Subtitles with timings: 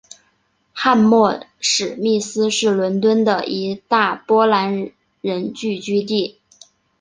[0.73, 4.89] 汉默史密斯是伦敦的一大波兰
[5.21, 6.39] 人聚居地。